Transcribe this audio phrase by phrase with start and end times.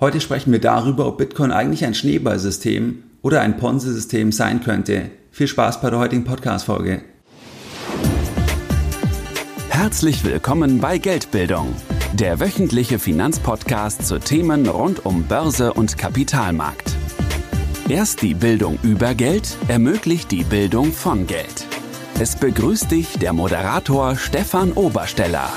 [0.00, 5.10] Heute sprechen wir darüber, ob Bitcoin eigentlich ein Schneeballsystem oder ein Ponzi-System sein könnte.
[5.32, 7.02] Viel Spaß bei der heutigen Podcast-Folge.
[9.70, 11.74] Herzlich willkommen bei Geldbildung,
[12.12, 16.94] der wöchentliche Finanzpodcast zu Themen rund um Börse und Kapitalmarkt.
[17.88, 21.66] Erst die Bildung über Geld ermöglicht die Bildung von Geld.
[22.20, 25.50] Es begrüßt dich der Moderator Stefan Obersteller.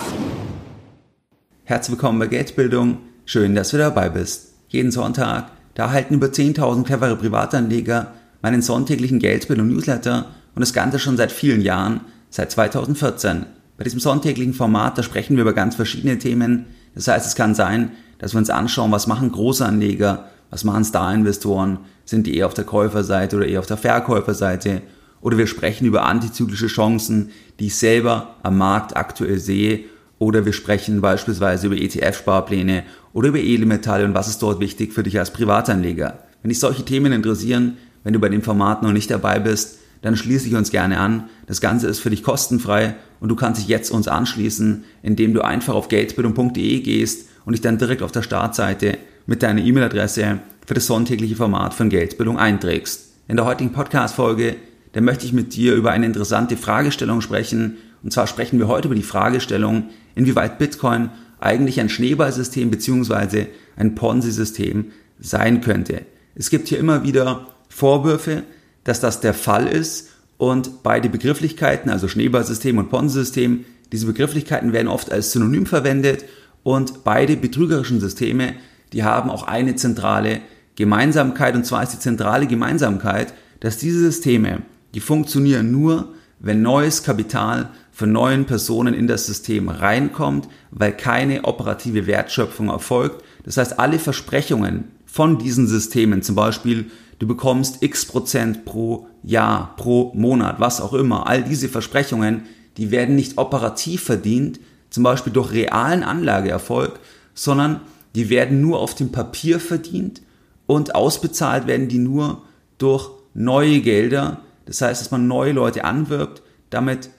[1.63, 3.10] Herzlich willkommen bei Geldbildung.
[3.33, 4.55] Schön, dass du dabei bist.
[4.67, 11.15] Jeden Sonntag, da erhalten über 10.000 clevere Privatanleger meinen sonntäglichen Geldbildung-Newsletter und das Ganze schon
[11.15, 13.45] seit vielen Jahren, seit 2014.
[13.77, 16.65] Bei diesem sonntäglichen Format, da sprechen wir über ganz verschiedene Themen.
[16.93, 21.79] Das heißt, es kann sein, dass wir uns anschauen, was machen Großanleger, was machen Star-Investoren,
[22.03, 24.81] sind die eher auf der Käuferseite oder eher auf der Verkäuferseite
[25.21, 27.29] oder wir sprechen über antizyklische Chancen,
[27.61, 29.85] die ich selber am Markt aktuell sehe
[30.21, 35.03] oder wir sprechen beispielsweise über ETF-Sparpläne oder über Edelmetalle und was ist dort wichtig für
[35.03, 36.19] dich als Privatanleger.
[36.41, 40.15] Wenn dich solche Themen interessieren, wenn du bei dem Format noch nicht dabei bist, dann
[40.17, 41.25] schließe ich uns gerne an.
[41.45, 45.41] Das Ganze ist für dich kostenfrei und du kannst dich jetzt uns anschließen, indem du
[45.41, 50.73] einfach auf geldbildung.de gehst und dich dann direkt auf der Startseite mit deiner E-Mail-Adresse für
[50.73, 53.09] das sonntägliche Format von Geldbildung einträgst.
[53.27, 54.55] In der heutigen Podcast-Folge,
[54.93, 57.77] da möchte ich mit dir über eine interessante Fragestellung sprechen.
[58.03, 61.09] Und zwar sprechen wir heute über die Fragestellung, inwieweit Bitcoin
[61.41, 63.47] eigentlich ein Schneeballsystem bzw.
[63.75, 66.03] ein Ponzi-System sein könnte.
[66.35, 68.43] Es gibt hier immer wieder Vorwürfe,
[68.83, 74.87] dass das der Fall ist und beide Begrifflichkeiten, also Schneeballsystem und Ponzi-System, diese Begrifflichkeiten werden
[74.87, 76.25] oft als Synonym verwendet
[76.63, 78.53] und beide betrügerischen Systeme,
[78.93, 80.41] die haben auch eine zentrale
[80.75, 84.61] Gemeinsamkeit und zwar ist die zentrale Gemeinsamkeit, dass diese Systeme,
[84.93, 87.69] die funktionieren nur, wenn neues Kapital
[88.01, 93.23] von neuen Personen in das System reinkommt, weil keine operative Wertschöpfung erfolgt.
[93.43, 96.89] Das heißt, alle Versprechungen von diesen Systemen, zum Beispiel
[97.19, 102.45] du bekommst x Prozent pro Jahr, pro Monat, was auch immer, all diese Versprechungen,
[102.77, 104.59] die werden nicht operativ verdient,
[104.89, 106.99] zum Beispiel durch realen Anlageerfolg,
[107.35, 107.81] sondern
[108.15, 110.23] die werden nur auf dem Papier verdient
[110.65, 112.41] und ausbezahlt werden die nur
[112.79, 114.41] durch neue Gelder.
[114.65, 117.11] Das heißt, dass man neue Leute anwirbt, damit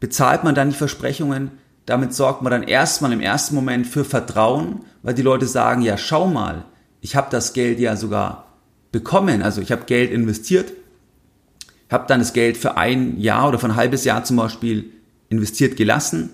[0.00, 1.50] bezahlt man dann die Versprechungen,
[1.86, 5.96] damit sorgt man dann erstmal im ersten Moment für Vertrauen, weil die Leute sagen, ja,
[5.96, 6.64] schau mal,
[7.00, 8.48] ich habe das Geld ja sogar
[8.92, 10.72] bekommen, also ich habe Geld investiert,
[11.90, 14.90] habe dann das Geld für ein Jahr oder für ein halbes Jahr zum Beispiel
[15.30, 16.30] investiert gelassen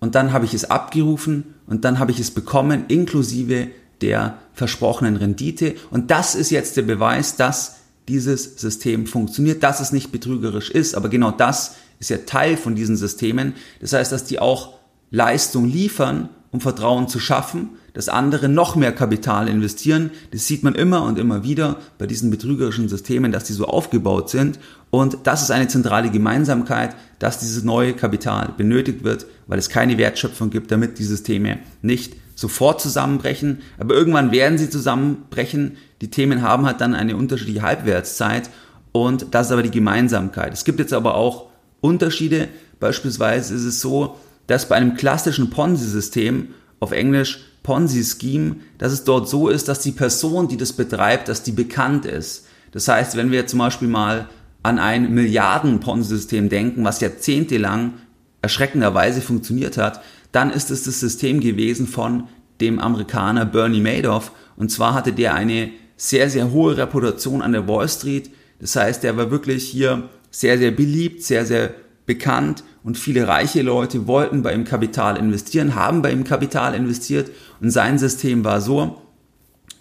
[0.00, 3.68] und dann habe ich es abgerufen und dann habe ich es bekommen, inklusive
[4.00, 5.76] der versprochenen Rendite.
[5.90, 7.76] Und das ist jetzt der Beweis, dass
[8.08, 12.74] dieses System funktioniert, dass es nicht betrügerisch ist, aber genau das ist ja Teil von
[12.74, 13.54] diesen Systemen.
[13.80, 14.74] Das heißt, dass die auch
[15.10, 20.10] Leistung liefern, um Vertrauen zu schaffen, dass andere noch mehr Kapital investieren.
[20.32, 24.30] Das sieht man immer und immer wieder bei diesen betrügerischen Systemen, dass die so aufgebaut
[24.30, 24.58] sind.
[24.90, 29.98] Und das ist eine zentrale Gemeinsamkeit, dass dieses neue Kapital benötigt wird, weil es keine
[29.98, 33.62] Wertschöpfung gibt, damit die Systeme nicht sofort zusammenbrechen.
[33.78, 35.76] Aber irgendwann werden sie zusammenbrechen.
[36.00, 38.50] Die Themen haben halt dann eine unterschiedliche Halbwertszeit.
[38.92, 40.52] Und das ist aber die Gemeinsamkeit.
[40.52, 41.46] Es gibt jetzt aber auch
[41.84, 42.48] Unterschiede.
[42.80, 46.48] Beispielsweise ist es so, dass bei einem klassischen Ponzi-System,
[46.80, 51.42] auf Englisch Ponzi-Scheme, dass es dort so ist, dass die Person, die das betreibt, dass
[51.42, 52.46] die bekannt ist.
[52.72, 54.28] Das heißt, wenn wir zum Beispiel mal
[54.62, 57.94] an ein Milliarden-Ponzi-System denken, was jahrzehntelang
[58.42, 60.02] erschreckenderweise funktioniert hat,
[60.32, 62.28] dann ist es das System gewesen von
[62.60, 64.32] dem Amerikaner Bernie Madoff.
[64.56, 68.30] Und zwar hatte der eine sehr, sehr hohe Reputation an der Wall Street.
[68.60, 71.72] Das heißt, der war wirklich hier sehr, sehr beliebt, sehr, sehr
[72.06, 72.64] bekannt.
[72.82, 77.30] Und viele reiche Leute wollten bei ihm Kapital investieren, haben bei ihm Kapital investiert.
[77.60, 79.00] Und sein System war so,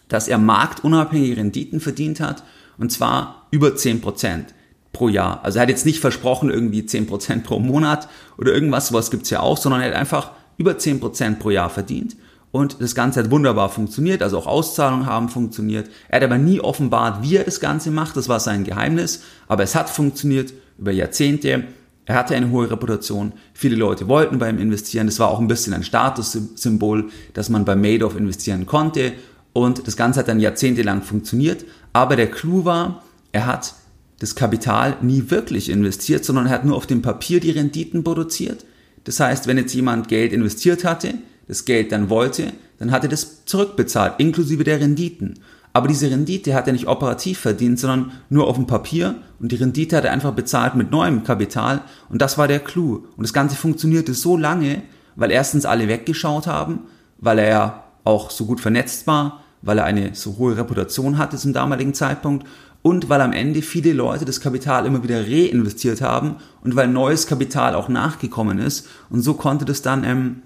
[0.09, 2.43] dass er marktunabhängige Renditen verdient hat
[2.77, 4.45] und zwar über 10%
[4.91, 5.43] pro Jahr.
[5.43, 9.39] Also er hat jetzt nicht versprochen irgendwie 10% pro Monat oder irgendwas, sowas gibt's ja
[9.39, 12.15] auch, sondern er hat einfach über 10% pro Jahr verdient
[12.53, 15.89] und das Ganze hat wunderbar funktioniert, also auch Auszahlungen haben funktioniert.
[16.07, 19.63] Er hat aber nie offenbart, wie er das Ganze macht, das war sein Geheimnis, aber
[19.63, 21.63] es hat funktioniert über Jahrzehnte.
[22.05, 25.47] Er hatte eine hohe Reputation, viele Leute wollten bei ihm investieren, das war auch ein
[25.47, 29.13] bisschen ein Statussymbol, dass man bei Madoff investieren konnte
[29.53, 33.73] und das Ganze hat dann jahrzehntelang funktioniert, aber der Clou war, er hat
[34.19, 38.63] das Kapital nie wirklich investiert, sondern er hat nur auf dem Papier die Renditen produziert.
[39.05, 41.15] Das heißt, wenn jetzt jemand Geld investiert hatte,
[41.47, 45.39] das Geld dann wollte, dann hat er das zurückbezahlt, inklusive der Renditen.
[45.73, 49.55] Aber diese Rendite hat er nicht operativ verdient, sondern nur auf dem Papier und die
[49.55, 53.05] Rendite hat er einfach bezahlt mit neuem Kapital und das war der Clou.
[53.17, 54.83] Und das Ganze funktionierte so lange,
[55.15, 56.81] weil erstens alle weggeschaut haben,
[57.17, 61.53] weil er auch so gut vernetzt war, weil er eine so hohe Reputation hatte zum
[61.53, 62.45] damaligen Zeitpunkt
[62.83, 67.25] und weil am Ende viele Leute das Kapital immer wieder reinvestiert haben und weil neues
[67.25, 68.87] Kapital auch nachgekommen ist.
[69.09, 70.41] Und so konnte das dann ähm,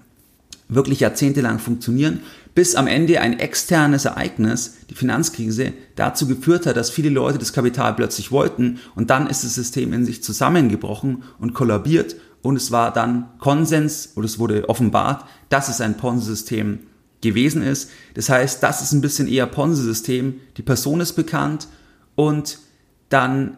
[0.68, 2.20] wirklich jahrzehntelang funktionieren,
[2.54, 7.52] bis am Ende ein externes Ereignis, die Finanzkrise, dazu geführt hat, dass viele Leute das
[7.52, 12.70] Kapital plötzlich wollten und dann ist das System in sich zusammengebrochen und kollabiert und es
[12.70, 16.80] war dann Konsens oder es wurde offenbart, dass es ein Ponzi-System
[17.20, 17.90] gewesen ist.
[18.14, 20.40] Das heißt, das ist ein bisschen eher Ponzi-System.
[20.56, 21.68] Die Person ist bekannt
[22.14, 22.58] und
[23.08, 23.56] dann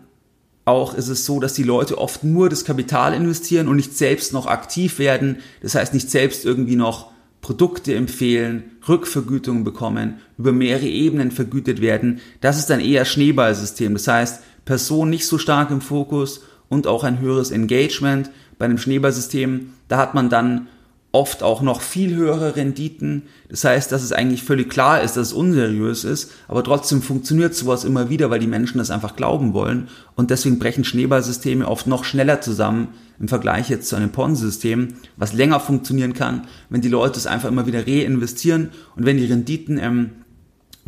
[0.71, 4.33] auch ist es so, dass die Leute oft nur das Kapital investieren und nicht selbst
[4.33, 5.39] noch aktiv werden.
[5.63, 7.11] Das heißt, nicht selbst irgendwie noch
[7.43, 12.21] Produkte empfehlen, Rückvergütungen bekommen, über mehrere Ebenen vergütet werden.
[12.41, 13.95] Das ist ein eher Schneeballsystem.
[13.95, 18.31] Das heißt, Person nicht so stark im Fokus und auch ein höheres Engagement.
[18.59, 20.69] Bei einem Schneeballsystem, da hat man dann
[21.13, 23.23] oft auch noch viel höhere Renditen.
[23.49, 27.55] Das heißt, dass es eigentlich völlig klar ist, dass es unseriös ist, aber trotzdem funktioniert
[27.55, 31.89] sowas immer wieder, weil die Menschen das einfach glauben wollen und deswegen brechen Schneeballsysteme oft
[31.89, 36.89] noch schneller zusammen im Vergleich jetzt zu einem Ponzi-System, was länger funktionieren kann, wenn die
[36.89, 40.11] Leute es einfach immer wieder reinvestieren und wenn die Renditen ähm,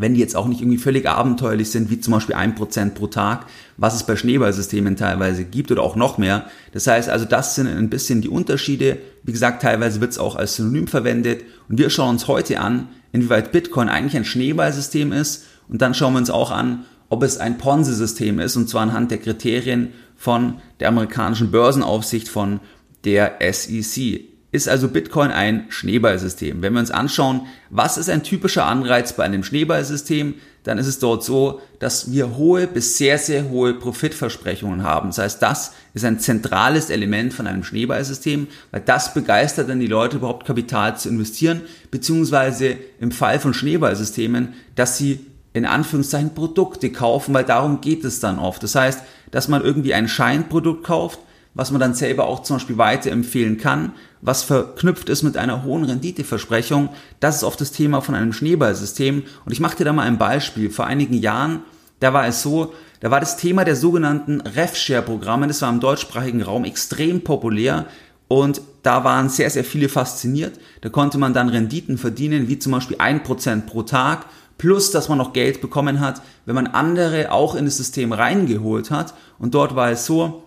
[0.02, 3.06] wenn die jetzt auch nicht irgendwie völlig abenteuerlich sind, wie zum Beispiel ein Prozent pro
[3.06, 3.46] Tag,
[3.76, 6.46] was es bei Schneeballsystemen teilweise gibt oder auch noch mehr.
[6.72, 8.99] Das heißt also, das sind ein bisschen die Unterschiede.
[9.22, 11.44] Wie gesagt, teilweise wird es auch als Synonym verwendet.
[11.69, 15.46] Und wir schauen uns heute an, inwieweit Bitcoin eigentlich ein Schneeballsystem ist.
[15.69, 19.10] Und dann schauen wir uns auch an, ob es ein Ponzi-System ist, und zwar anhand
[19.10, 22.60] der Kriterien von der amerikanischen Börsenaufsicht von
[23.04, 26.60] der SEC ist also Bitcoin ein Schneeballsystem.
[26.60, 30.99] Wenn wir uns anschauen, was ist ein typischer Anreiz bei einem Schneeballsystem, dann ist es
[30.99, 35.08] dort so, dass wir hohe bis sehr, sehr hohe Profitversprechungen haben.
[35.08, 39.87] Das heißt, das ist ein zentrales Element von einem Schneeballsystem, weil das begeistert dann die
[39.87, 45.20] Leute überhaupt Kapital zu investieren, beziehungsweise im Fall von Schneeballsystemen, dass sie
[45.54, 48.62] in Anführungszeichen Produkte kaufen, weil darum geht es dann oft.
[48.62, 51.19] Das heißt, dass man irgendwie ein Scheinprodukt kauft,
[51.54, 55.84] was man dann selber auch zum Beispiel weiterempfehlen kann, was verknüpft ist mit einer hohen
[55.84, 56.88] Renditeversprechung.
[57.20, 59.22] Das ist oft das Thema von einem Schneeballsystem.
[59.44, 60.70] Und ich mache dir da mal ein Beispiel.
[60.70, 61.60] Vor einigen Jahren,
[62.00, 66.43] da war es so, da war das Thema der sogenannten RefShare-Programme, das war im deutschsprachigen
[66.43, 67.87] Raum extrem populär.
[68.28, 70.58] Und da waren sehr, sehr viele fasziniert.
[70.81, 74.25] Da konnte man dann Renditen verdienen, wie zum Beispiel ein Prozent pro Tag,
[74.56, 78.90] plus dass man noch Geld bekommen hat, wenn man andere auch in das System reingeholt
[78.90, 79.12] hat.
[79.38, 80.44] Und dort war es so,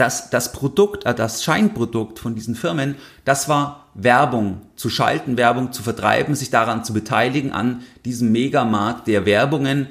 [0.00, 2.94] dass das Produkt, äh, das Scheinprodukt von diesen Firmen,
[3.26, 9.08] das war Werbung zu schalten, Werbung zu vertreiben, sich daran zu beteiligen an diesem Megamarkt
[9.08, 9.88] der Werbungen,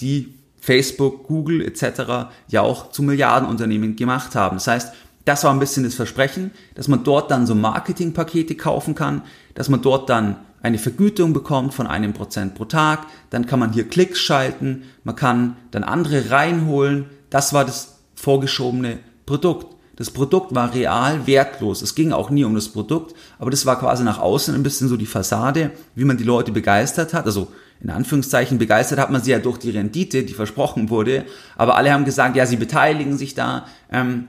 [0.00, 2.30] die Facebook, Google etc.
[2.48, 4.56] ja auch zu Milliardenunternehmen gemacht haben.
[4.56, 4.94] Das heißt,
[5.26, 9.22] das war ein bisschen das Versprechen, dass man dort dann so Marketingpakete kaufen kann,
[9.54, 13.74] dass man dort dann eine Vergütung bekommt von einem Prozent pro Tag, dann kann man
[13.74, 17.06] hier Klicks schalten, man kann dann andere reinholen.
[17.28, 18.98] Das war das vorgeschobene
[19.30, 19.76] Produkt.
[19.94, 21.82] Das Produkt war real wertlos.
[21.82, 24.88] Es ging auch nie um das Produkt, aber das war quasi nach außen ein bisschen
[24.88, 27.26] so die Fassade, wie man die Leute begeistert hat.
[27.26, 27.46] Also
[27.80, 31.26] in Anführungszeichen begeistert hat man sie ja durch die Rendite, die versprochen wurde.
[31.56, 34.26] Aber alle haben gesagt, ja, sie beteiligen sich da ähm,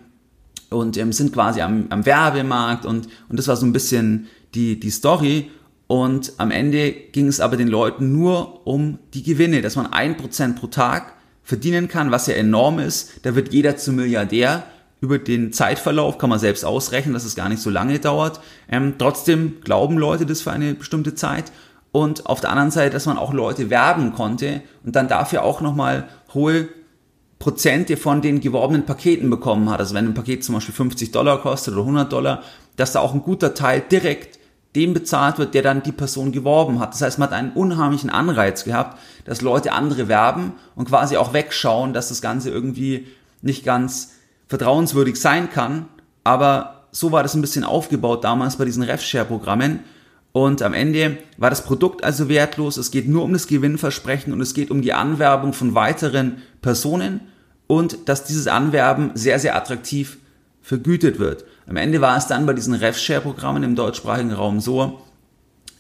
[0.70, 4.80] und ähm, sind quasi am, am Werbemarkt und, und das war so ein bisschen die,
[4.80, 5.50] die Story.
[5.88, 10.16] Und am Ende ging es aber den Leuten nur um die Gewinne, dass man ein
[10.16, 13.22] Prozent pro Tag verdienen kann, was ja enorm ist.
[13.24, 14.64] Da wird jeder zum Milliardär
[15.02, 18.40] über den Zeitverlauf kann man selbst ausrechnen, dass es gar nicht so lange dauert.
[18.70, 21.52] Ähm, trotzdem glauben Leute das für eine bestimmte Zeit.
[21.92, 25.60] Und auf der anderen Seite, dass man auch Leute werben konnte und dann dafür auch
[25.60, 26.70] nochmal hohe
[27.40, 29.80] Prozente von den geworbenen Paketen bekommen hat.
[29.80, 32.44] Also wenn ein Paket zum Beispiel 50 Dollar kostet oder 100 Dollar,
[32.76, 34.40] dass da auch ein guter Teil direkt
[34.76, 36.94] dem bezahlt wird, der dann die Person geworben hat.
[36.94, 41.34] Das heißt, man hat einen unheimlichen Anreiz gehabt, dass Leute andere werben und quasi auch
[41.34, 43.08] wegschauen, dass das Ganze irgendwie
[43.42, 44.14] nicht ganz
[44.52, 45.86] vertrauenswürdig sein kann,
[46.26, 49.80] aber so war das ein bisschen aufgebaut damals bei diesen RefShare-Programmen.
[50.34, 52.76] Und am Ende war das Produkt also wertlos.
[52.76, 57.22] Es geht nur um das Gewinnversprechen und es geht um die Anwerbung von weiteren Personen
[57.68, 60.18] und dass dieses Anwerben sehr, sehr attraktiv
[60.62, 61.46] vergütet wird.
[61.66, 65.00] Am Ende war es dann bei diesen RefShare-Programmen im deutschsprachigen Raum so,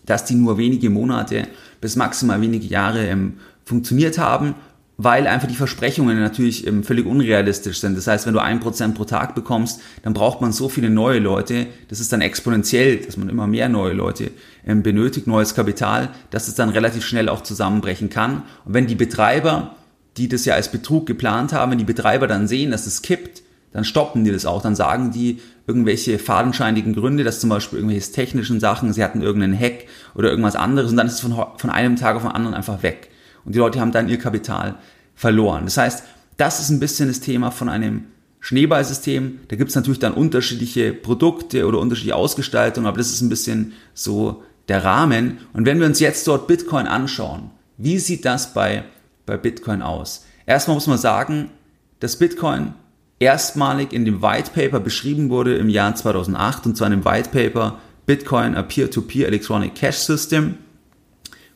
[0.06, 1.50] dass die nur wenige Monate
[1.82, 3.34] bis maximal wenige Jahre ähm,
[3.66, 4.56] funktioniert haben
[4.98, 7.98] weil einfach die Versprechungen natürlich ähm, völlig unrealistisch sind.
[7.98, 11.20] Das heißt, wenn du ein Prozent pro Tag bekommst, dann braucht man so viele neue
[11.20, 14.32] Leute, das ist dann exponentiell, dass man immer mehr neue Leute
[14.66, 18.44] ähm, benötigt, neues Kapital, dass es dann relativ schnell auch zusammenbrechen kann.
[18.66, 19.76] Und wenn die Betreiber,
[20.18, 23.42] die das ja als Betrug geplant haben, wenn die Betreiber dann sehen, dass es kippt,
[23.74, 24.62] dann stoppen die das auch.
[24.62, 29.58] Dann sagen die irgendwelche fadenscheinigen Gründe, dass zum Beispiel irgendwelche technischen Sachen, sie hatten irgendeinen
[29.58, 32.54] Hack oder irgendwas anderes und dann ist es von, von einem Tag auf den anderen
[32.54, 33.11] einfach weg.
[33.46, 34.76] Und die Leute haben dann ihr Kapital
[35.16, 35.66] verloren.
[35.66, 36.04] Das heißt,
[36.38, 38.06] das ist ein bisschen das Thema von einem
[38.40, 39.42] Schneeballsystem.
[39.48, 43.74] Da gibt es natürlich dann unterschiedliche Produkte oder unterschiedliche Ausgestaltungen, aber das ist ein bisschen
[43.94, 45.40] so der Rahmen.
[45.54, 48.84] Und wenn wir uns jetzt dort Bitcoin anschauen, wie sieht das bei,
[49.26, 50.26] bei Bitcoin aus?
[50.46, 51.52] Erstmal muss man sagen,
[52.00, 52.74] dass Bitcoin
[53.20, 57.30] erstmalig in dem White Paper beschrieben wurde im Jahr 2008 und zwar in dem White
[57.30, 60.58] Paper Bitcoin a Peer-to-Peer -Peer Electronic Cash System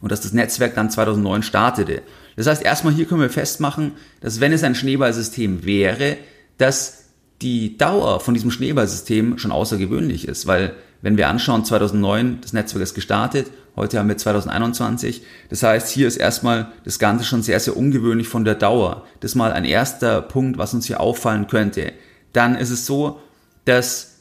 [0.06, 2.04] und dass das Netzwerk dann 2009 startete.
[2.36, 6.18] Das heißt, erstmal hier können wir festmachen, dass wenn es ein Schneeballsystem wäre,
[6.60, 7.06] dass
[7.42, 12.84] die Dauer von diesem Schneeballsystem schon außergewöhnlich ist, weil wenn wir anschauen, 2009, das Netzwerk
[12.84, 15.24] ist gestartet, heute haben wir 2021.
[15.50, 19.08] Das heißt, hier ist erstmal das Ganze schon sehr, sehr ungewöhnlich von der Dauer.
[19.22, 21.94] Das ist mal ein erster Punkt, was uns hier auffallen könnte.
[22.32, 23.22] Dann ist es so,
[23.66, 24.18] dass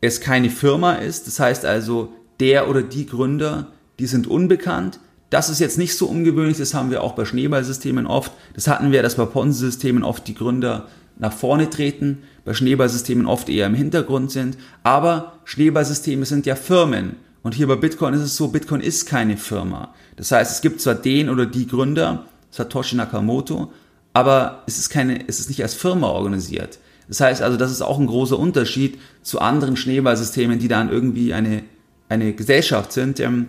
[0.00, 1.26] es keine Firma ist.
[1.26, 5.00] Das heißt also, der oder die Gründer, die sind unbekannt.
[5.30, 8.32] Das ist jetzt nicht so ungewöhnlich, das haben wir auch bei Schneeballsystemen oft.
[8.54, 10.86] Das hatten wir, dass bei Ponzi-Systemen oft die Gründer
[11.18, 14.56] nach vorne treten, bei Schneeballsystemen oft eher im Hintergrund sind.
[14.82, 17.16] Aber Schneeballsysteme sind ja Firmen.
[17.42, 19.94] Und hier bei Bitcoin ist es so, Bitcoin ist keine Firma.
[20.16, 23.72] Das heißt, es gibt zwar den oder die Gründer, Satoshi Nakamoto,
[24.12, 26.78] aber es ist keine, es ist nicht als Firma organisiert.
[27.08, 31.34] Das heißt also, das ist auch ein großer Unterschied zu anderen Schneeballsystemen, die dann irgendwie
[31.34, 31.62] eine,
[32.08, 33.48] eine Gesellschaft sind, ähm,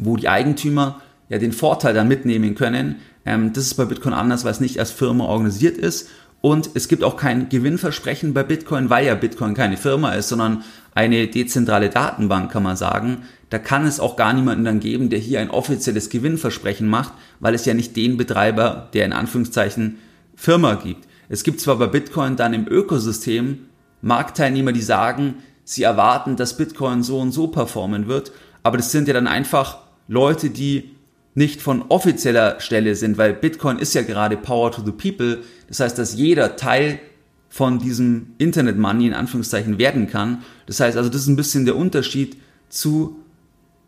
[0.00, 2.96] wo die Eigentümer ja den Vorteil dann mitnehmen können.
[3.24, 6.08] Ähm, das ist bei Bitcoin anders, weil es nicht als Firma organisiert ist
[6.40, 10.64] und es gibt auch kein Gewinnversprechen bei Bitcoin, weil ja Bitcoin keine Firma ist, sondern
[10.94, 13.24] eine dezentrale Datenbank, kann man sagen.
[13.50, 17.54] Da kann es auch gar niemanden dann geben, der hier ein offizielles Gewinnversprechen macht, weil
[17.54, 19.98] es ja nicht den Betreiber der in Anführungszeichen
[20.34, 21.06] Firma gibt.
[21.28, 23.66] Es gibt zwar bei Bitcoin dann im Ökosystem
[24.02, 29.08] Marktteilnehmer, die sagen, sie erwarten, dass Bitcoin so und so performen wird, aber das sind
[29.08, 29.78] ja dann einfach
[30.10, 30.90] Leute, die
[31.36, 35.38] nicht von offizieller Stelle sind, weil Bitcoin ist ja gerade Power to the People.
[35.68, 36.98] Das heißt, dass jeder Teil
[37.48, 40.42] von diesem Internet Money in Anführungszeichen werden kann.
[40.66, 42.36] Das heißt also, das ist ein bisschen der Unterschied
[42.68, 43.20] zu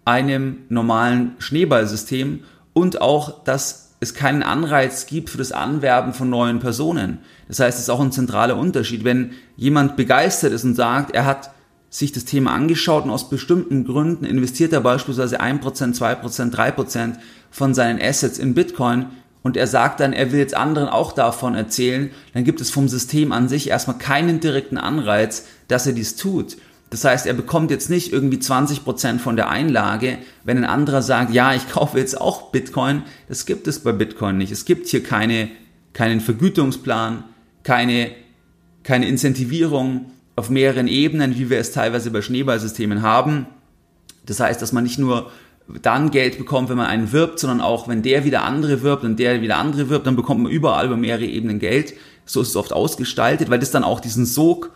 [0.04, 6.60] einem normalen Schneeballsystem und auch, dass es keinen Anreiz gibt für das Anwerben von neuen
[6.60, 7.18] Personen.
[7.48, 9.02] Das heißt, es ist auch ein zentraler Unterschied.
[9.02, 11.50] Wenn jemand begeistert ist und sagt, er hat
[11.92, 17.16] sich das Thema angeschaut und aus bestimmten Gründen investiert er beispielsweise 1%, 2%, 3%
[17.50, 19.06] von seinen Assets in Bitcoin
[19.42, 22.88] und er sagt dann, er will jetzt anderen auch davon erzählen, dann gibt es vom
[22.88, 26.56] System an sich erstmal keinen direkten Anreiz, dass er dies tut.
[26.88, 31.34] Das heißt, er bekommt jetzt nicht irgendwie 20% von der Einlage, wenn ein anderer sagt,
[31.34, 33.02] ja, ich kaufe jetzt auch Bitcoin.
[33.28, 34.52] Das gibt es bei Bitcoin nicht.
[34.52, 35.50] Es gibt hier keine,
[35.92, 37.24] keinen Vergütungsplan,
[37.64, 38.12] keine,
[38.82, 43.46] keine Incentivierung auf mehreren Ebenen, wie wir es teilweise bei Schneeballsystemen haben.
[44.26, 45.30] Das heißt, dass man nicht nur
[45.82, 49.18] dann Geld bekommt, wenn man einen wirbt, sondern auch, wenn der wieder andere wirbt und
[49.18, 51.94] der wieder andere wirbt, dann bekommt man überall über mehrere Ebenen Geld.
[52.24, 54.70] So ist es oft ausgestaltet, weil das dann auch diesen Sog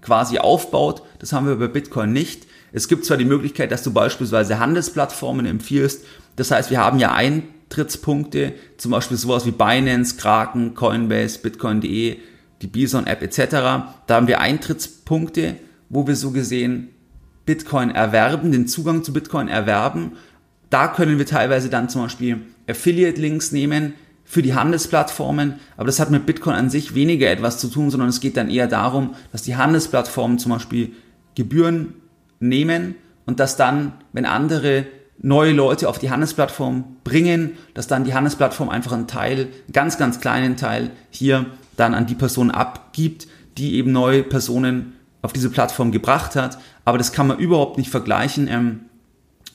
[0.00, 1.02] quasi aufbaut.
[1.18, 2.46] Das haben wir bei Bitcoin nicht.
[2.72, 6.04] Es gibt zwar die Möglichkeit, dass du beispielsweise Handelsplattformen empfiehlst.
[6.36, 12.16] Das heißt, wir haben ja Eintrittspunkte, zum Beispiel sowas wie Binance, Kraken, Coinbase, Bitcoin.de,
[12.62, 13.50] die Bison-App etc.
[14.06, 15.56] Da haben wir Eintrittspunkte,
[15.88, 16.88] wo wir so gesehen
[17.44, 20.12] Bitcoin erwerben, den Zugang zu Bitcoin erwerben.
[20.70, 26.10] Da können wir teilweise dann zum Beispiel Affiliate-Links nehmen für die Handelsplattformen, aber das hat
[26.10, 29.42] mit Bitcoin an sich weniger etwas zu tun, sondern es geht dann eher darum, dass
[29.42, 30.92] die Handelsplattformen zum Beispiel
[31.34, 31.94] Gebühren
[32.40, 32.94] nehmen
[33.26, 34.86] und dass dann, wenn andere
[35.18, 39.98] neue Leute auf die Handelsplattform bringen, dass dann die Handelsplattform einfach einen Teil, einen ganz,
[39.98, 41.46] ganz kleinen Teil hier
[41.82, 43.26] dann an die Person abgibt,
[43.58, 46.58] die eben neue Personen auf diese Plattform gebracht hat.
[46.84, 48.80] Aber das kann man überhaupt nicht vergleichen ähm,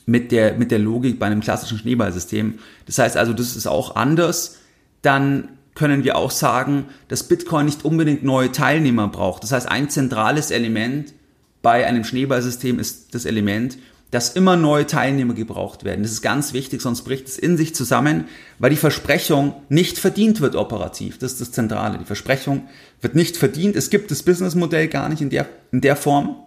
[0.05, 2.59] mit, der, mit der Logik bei einem klassischen Schneeballsystem.
[2.85, 4.57] Das heißt also, das ist auch anders.
[5.01, 9.43] Dann können wir auch sagen, dass Bitcoin nicht unbedingt neue Teilnehmer braucht.
[9.43, 11.13] Das heißt, ein zentrales Element
[11.61, 13.77] bei einem Schneeballsystem ist das Element,
[14.11, 16.03] dass immer neue Teilnehmer gebraucht werden.
[16.03, 18.25] Das ist ganz wichtig, sonst bricht es in sich zusammen,
[18.57, 21.17] weil die Versprechung nicht verdient wird operativ.
[21.17, 21.97] Das ist das Zentrale.
[21.97, 22.67] Die Versprechung
[23.01, 23.75] wird nicht verdient.
[23.75, 26.37] Es gibt das Businessmodell gar nicht in der, in der Form.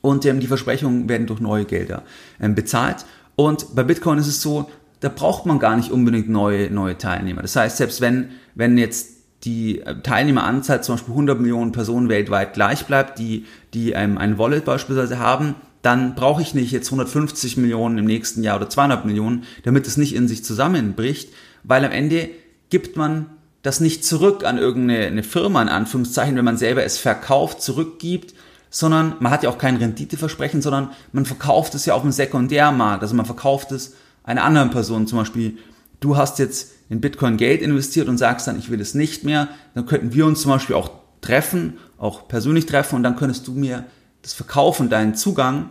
[0.00, 2.02] Und ähm, die Versprechungen werden durch neue Gelder
[2.40, 3.04] ähm, bezahlt.
[3.36, 4.68] Und bei Bitcoin ist es so,
[5.00, 7.42] da braucht man gar nicht unbedingt neue, neue Teilnehmer.
[7.42, 9.10] Das heißt, selbst wenn, wenn jetzt
[9.44, 14.38] die äh, Teilnehmeranzahl zum Beispiel 100 Millionen Personen weltweit gleich bleibt, die, die ähm, ein
[14.38, 19.04] Wallet beispielsweise haben, dann brauche ich nicht jetzt 150 Millionen im nächsten Jahr oder 200
[19.04, 21.30] Millionen, damit es nicht in sich zusammenbricht,
[21.62, 22.30] weil am Ende
[22.68, 23.26] gibt man
[23.62, 28.34] das nicht zurück an irgendeine Firma, in Anführungszeichen, wenn man selber es verkauft, zurückgibt,
[28.70, 33.02] sondern man hat ja auch kein Renditeversprechen, sondern man verkauft es ja auf dem Sekundärmarkt.
[33.02, 35.06] Also man verkauft es einer anderen Person.
[35.06, 35.58] Zum Beispiel,
[35.98, 39.48] du hast jetzt in Bitcoin Geld investiert und sagst dann, ich will es nicht mehr.
[39.74, 43.52] Dann könnten wir uns zum Beispiel auch treffen, auch persönlich treffen und dann könntest du
[43.52, 43.84] mir
[44.22, 45.70] das verkaufen, deinen Zugang.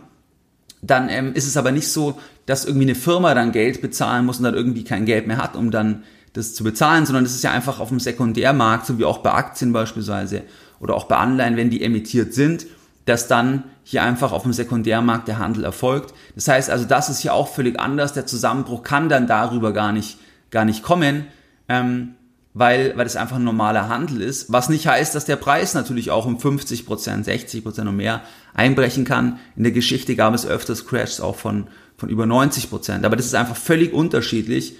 [0.82, 4.38] Dann ähm, ist es aber nicht so, dass irgendwie eine Firma dann Geld bezahlen muss
[4.38, 7.42] und dann irgendwie kein Geld mehr hat, um dann das zu bezahlen, sondern es ist
[7.42, 10.42] ja einfach auf dem Sekundärmarkt, so wie auch bei Aktien beispielsweise
[10.78, 12.66] oder auch bei Anleihen, wenn die emittiert sind,
[13.04, 16.14] dass dann hier einfach auf dem Sekundärmarkt der Handel erfolgt.
[16.34, 18.12] Das heißt also, das ist hier auch völlig anders.
[18.12, 20.18] Der Zusammenbruch kann dann darüber gar nicht,
[20.50, 21.26] gar nicht kommen,
[21.68, 22.14] ähm,
[22.52, 24.52] weil, weil es einfach ein normaler Handel ist.
[24.52, 28.22] Was nicht heißt, dass der Preis natürlich auch um 50 Prozent, 60 Prozent und mehr
[28.54, 29.38] einbrechen kann.
[29.56, 33.04] In der Geschichte gab es öfters Crashs auch von, von über 90 Prozent.
[33.04, 34.74] Aber das ist einfach völlig unterschiedlich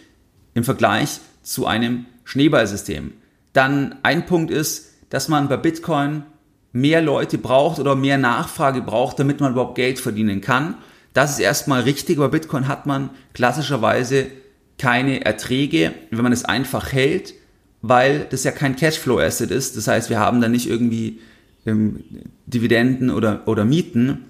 [0.55, 3.13] im Vergleich zu einem Schneeballsystem.
[3.53, 6.25] Dann ein Punkt ist, dass man bei Bitcoin
[6.73, 10.77] mehr Leute braucht oder mehr Nachfrage braucht, damit man überhaupt Geld verdienen kann.
[11.13, 14.27] Das ist erstmal richtig, aber Bitcoin hat man klassischerweise
[14.79, 17.35] keine Erträge, wenn man es einfach hält,
[17.83, 19.77] weil das ja kein Cashflow-Asset ist.
[19.77, 21.21] Das heißt, wir haben da nicht irgendwie
[21.67, 22.05] ähm,
[22.47, 24.27] Dividenden oder, oder Mieten.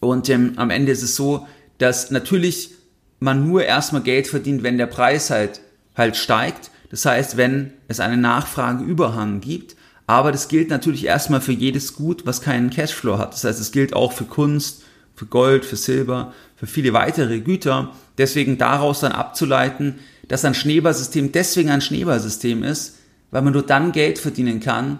[0.00, 1.46] Und ähm, am Ende ist es so,
[1.78, 2.72] dass natürlich
[3.20, 5.60] man nur erstmal Geld verdient, wenn der Preis halt,
[5.96, 6.70] halt steigt.
[6.90, 12.24] Das heißt, wenn es einen Nachfrageüberhang gibt, aber das gilt natürlich erstmal für jedes Gut,
[12.24, 13.34] was keinen Cashflow hat.
[13.34, 14.84] Das heißt, es gilt auch für Kunst,
[15.14, 17.92] für Gold, für Silber, für viele weitere Güter.
[18.16, 22.98] Deswegen daraus dann abzuleiten, dass ein Schneeballsystem deswegen ein Schneeballsystem ist,
[23.30, 24.98] weil man nur dann Geld verdienen kann,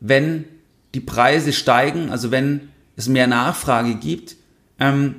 [0.00, 0.44] wenn
[0.94, 4.36] die Preise steigen, also wenn es mehr Nachfrage gibt.
[4.78, 5.16] Ähm,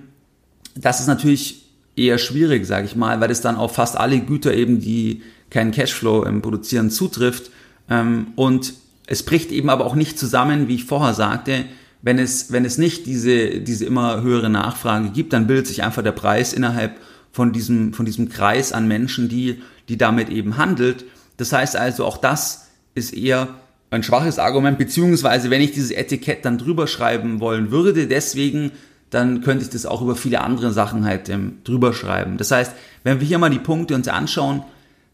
[0.76, 4.54] das ist natürlich eher schwierig, sage ich mal, weil es dann auf fast alle Güter
[4.54, 7.52] eben, die keinen Cashflow ähm, produzieren, zutrifft.
[7.90, 8.74] Ähm, und
[9.08, 11.66] es bricht eben aber auch nicht zusammen, wie ich vorher sagte,
[12.02, 16.04] wenn es, wenn es nicht diese, diese immer höhere Nachfrage gibt, dann bildet sich einfach
[16.04, 16.96] der Preis innerhalb
[17.38, 21.06] von diesem, von diesem Kreis an Menschen, die, die damit eben handelt.
[21.38, 23.50] Das heißt also, auch das ist eher
[23.92, 28.72] ein schwaches Argument, beziehungsweise wenn ich dieses Etikett dann drüber schreiben wollen würde, deswegen,
[29.12, 32.38] dann könnte ich das auch über viele andere Sachen halt ähm, drüber schreiben.
[32.38, 32.72] Das heißt,
[33.04, 34.64] wenn wir hier mal die Punkte uns anschauen,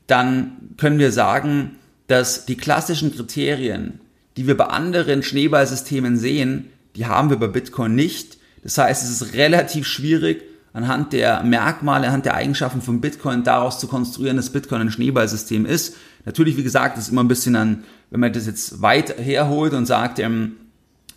[0.07, 1.71] dann können wir sagen,
[2.07, 3.99] dass die klassischen Kriterien,
[4.37, 8.37] die wir bei anderen Schneeballsystemen sehen, die haben wir bei Bitcoin nicht.
[8.63, 13.79] Das heißt, es ist relativ schwierig, anhand der Merkmale, anhand der Eigenschaften von Bitcoin daraus
[13.79, 15.95] zu konstruieren, dass Bitcoin ein Schneeballsystem ist.
[16.25, 19.85] Natürlich, wie gesagt, ist immer ein bisschen an, wenn man das jetzt weit herholt und
[19.85, 20.57] sagt, ähm,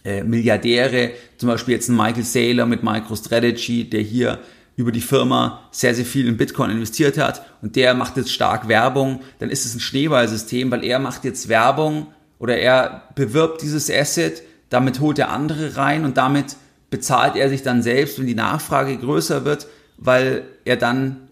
[0.05, 4.39] äh, Milliardäre, zum Beispiel jetzt ein Michael Saylor mit MicroStrategy, der hier
[4.77, 8.69] über die Firma sehr, sehr viel in Bitcoin investiert hat und der macht jetzt stark
[8.69, 13.91] Werbung, dann ist es ein Schneeballsystem, weil er macht jetzt Werbung oder er bewirbt dieses
[13.91, 16.57] Asset, damit holt er andere rein und damit
[16.91, 19.67] bezahlt er sich dann selbst, wenn die Nachfrage größer wird,
[19.99, 21.29] weil er dann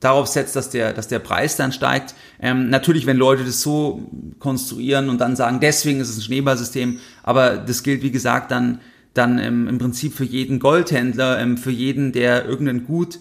[0.00, 2.14] darauf setzt, dass der, dass der Preis dann steigt.
[2.40, 4.02] Ähm, natürlich, wenn Leute das so
[4.38, 8.80] konstruieren und dann sagen, deswegen ist es ein Schneeballsystem, aber das gilt, wie gesagt, dann
[9.16, 13.18] dann ähm, im Prinzip für jeden Goldhändler, ähm, für jeden, der irgendein Gut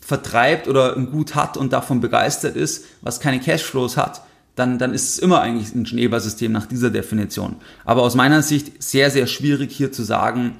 [0.00, 4.22] vertreibt oder ein Gut hat und davon begeistert ist, was keine Cashflows hat,
[4.54, 7.56] dann, dann ist es immer eigentlich ein Schneeballsystem nach dieser Definition.
[7.84, 10.56] Aber aus meiner Sicht sehr, sehr schwierig hier zu sagen,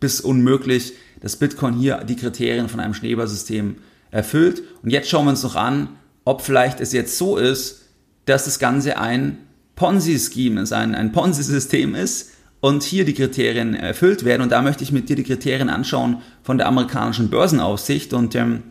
[0.00, 3.76] bis unmöglich, dass Bitcoin hier die Kriterien von einem Schneeballsystem
[4.10, 4.62] erfüllt.
[4.82, 5.90] Und jetzt schauen wir uns noch an,
[6.24, 7.82] ob vielleicht es jetzt so ist,
[8.24, 9.38] dass das Ganze ein
[9.76, 14.42] Ponzi-Scheme ist, ein, ein Ponzi-System ist, und hier die Kriterien erfüllt werden.
[14.42, 18.12] Und da möchte ich mit dir die Kriterien anschauen von der amerikanischen Börsenaufsicht.
[18.12, 18.62] Und ähm,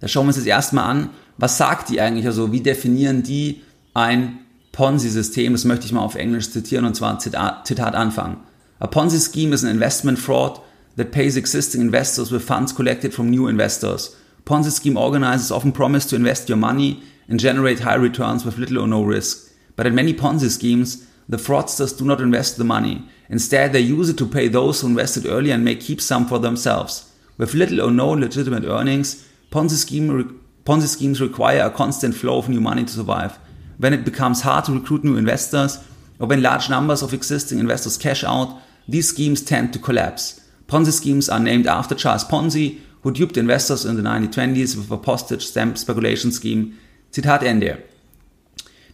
[0.00, 2.26] da schauen wir uns jetzt erstmal an, was sagt die eigentlich?
[2.26, 3.62] Also wie definieren die
[3.94, 4.38] ein
[4.72, 5.52] Ponzi-System?
[5.52, 8.36] Das möchte ich mal auf Englisch zitieren und zwar Zitat, Zitat anfangen.
[8.80, 10.60] A Ponzi scheme is an investment fraud
[10.96, 14.16] that pays existing investors with funds collected from new investors.
[14.44, 18.78] Ponzi scheme organizers often promise to invest your money and generate high returns with little
[18.78, 19.52] or no risk.
[19.76, 23.04] But in many Ponzi schemes, The fraudsters do not invest the money.
[23.28, 26.40] Instead, they use it to pay those who invested early and may keep some for
[26.40, 27.08] themselves.
[27.38, 32.48] With little or no legitimate earnings, Ponzi, scheme, Ponzi schemes require a constant flow of
[32.48, 33.38] new money to survive.
[33.78, 35.78] When it becomes hard to recruit new investors,
[36.18, 40.40] or when large numbers of existing investors cash out, these schemes tend to collapse.
[40.66, 44.96] Ponzi schemes are named after Charles Ponzi, who duped investors in the 1920s with a
[44.96, 46.74] postage stamp speculation scheme.
[47.10, 47.78] Zitat Ende.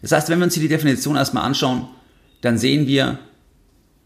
[0.03, 1.89] Das heißt, wenn wir uns hier die Definition erstmal anschauen,
[2.41, 3.19] dann sehen wir,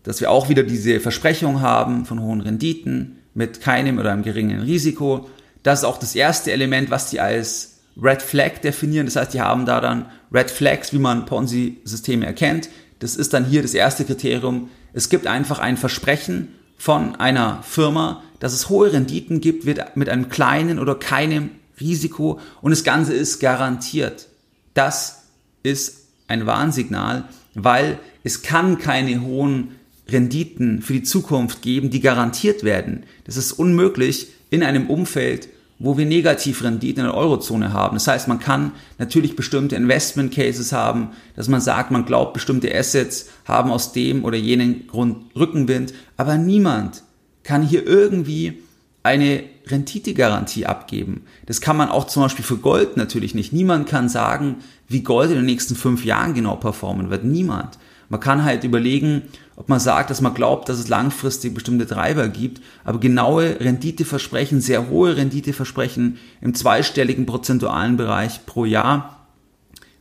[0.02, 4.62] dass wir auch wieder diese Versprechung haben von hohen Renditen mit keinem oder einem geringen
[4.62, 5.28] Risiko.
[5.62, 9.06] Das ist auch das erste Element, was die als Red Flag definieren.
[9.06, 12.70] Das heißt, die haben da dann Red Flags, wie man Ponzi-Systeme erkennt.
[12.98, 14.70] Das ist dann hier das erste Kriterium.
[14.92, 20.28] Es gibt einfach ein Versprechen von einer Firma, dass es hohe Renditen gibt mit einem
[20.28, 21.50] kleinen oder keinem
[21.80, 24.28] Risiko und das Ganze ist garantiert.
[24.74, 25.24] Das
[25.62, 27.24] ist ein Warnsignal,
[27.54, 29.76] weil es kann keine hohen
[30.08, 33.04] Renditen für die Zukunft geben, die garantiert werden.
[33.24, 35.48] Das ist unmöglich in einem Umfeld,
[35.80, 37.96] wo wir Negativrenditen in der Eurozone haben.
[37.96, 42.72] Das heißt, man kann natürlich bestimmte Investment Cases haben, dass man sagt, man glaubt, bestimmte
[42.72, 47.02] Assets haben aus dem oder jenen Grund Rückenwind, aber niemand
[47.42, 48.62] kann hier irgendwie
[49.02, 51.22] eine Renditegarantie abgeben.
[51.46, 53.52] Das kann man auch zum Beispiel für Gold natürlich nicht.
[53.54, 57.24] Niemand kann sagen, wie Gold in den nächsten fünf Jahren genau performen wird.
[57.24, 57.78] Niemand.
[58.10, 59.22] Man kann halt überlegen,
[59.54, 64.60] ob man sagt, dass man glaubt, dass es langfristig bestimmte Treiber gibt, aber genaue Renditeversprechen,
[64.60, 69.28] sehr hohe Renditeversprechen im zweistelligen prozentualen Bereich pro Jahr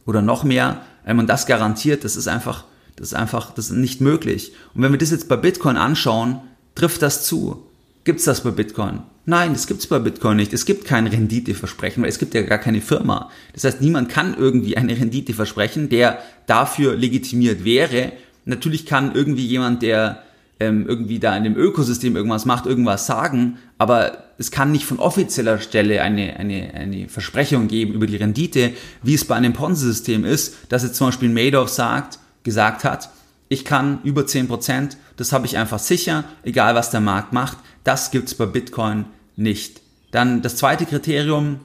[0.08, 3.78] oder noch mehr, wenn man das garantiert, das ist einfach, das ist einfach, das ist
[3.78, 4.54] nicht möglich.
[4.74, 6.42] Und wenn wir das jetzt bei Bitcoin anschauen,
[6.74, 7.64] trifft das zu.
[8.06, 9.04] Gibt es das bei Bitcoin?
[9.30, 10.54] Nein, das gibt es bei Bitcoin nicht.
[10.54, 13.30] Es gibt kein Renditeversprechen, weil es gibt ja gar keine Firma.
[13.54, 18.12] Das heißt, niemand kann irgendwie eine Rendite versprechen, der dafür legitimiert wäre.
[18.46, 20.24] Natürlich kann irgendwie jemand, der
[20.60, 24.98] ähm, irgendwie da in dem Ökosystem irgendwas macht, irgendwas sagen, aber es kann nicht von
[24.98, 28.72] offizieller Stelle eine, eine, eine Versprechung geben über die Rendite,
[29.04, 33.12] wie es bei einem Ponzi-System ist, dass jetzt zum Beispiel Madoff sagt, gesagt hat,
[33.48, 38.10] ich kann über 10%, das habe ich einfach sicher, egal was der Markt macht, das
[38.10, 39.06] gibt es bei Bitcoin
[39.40, 39.82] nicht.
[40.12, 41.60] Dann das zweite Kriterium,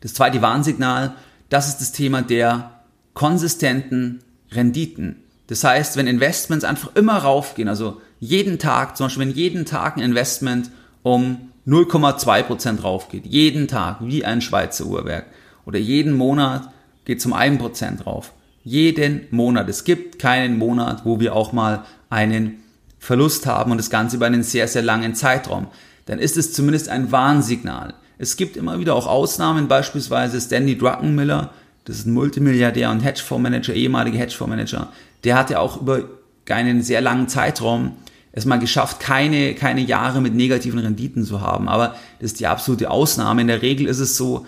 [0.00, 1.14] das zweite Warnsignal,
[1.48, 2.80] das ist das Thema der
[3.14, 4.20] konsistenten
[4.50, 5.16] Renditen.
[5.46, 9.96] Das heißt, wenn Investments einfach immer raufgehen, also jeden Tag, zum Beispiel wenn jeden Tag
[9.96, 10.70] ein Investment
[11.02, 15.26] um 0,2% raufgeht, jeden Tag, wie ein Schweizer Uhrwerk,
[15.66, 16.70] oder jeden Monat
[17.04, 18.32] geht es um 1% rauf.
[18.64, 19.68] Jeden Monat.
[19.68, 22.62] Es gibt keinen Monat, wo wir auch mal einen
[22.98, 25.68] Verlust haben und das Ganze über einen sehr, sehr langen Zeitraum
[26.06, 27.94] dann ist es zumindest ein Warnsignal.
[28.18, 31.50] Es gibt immer wieder auch Ausnahmen, beispielsweise Stanley Druckenmiller,
[31.84, 34.88] das ist ein Multimilliardär und Hedgefondsmanager, ehemaliger Hedgefondsmanager,
[35.24, 36.04] der hat ja auch über
[36.48, 37.96] einen sehr langen Zeitraum
[38.36, 41.68] es mal geschafft, keine, keine Jahre mit negativen Renditen zu haben.
[41.68, 43.40] Aber das ist die absolute Ausnahme.
[43.42, 44.44] In der Regel ist es so,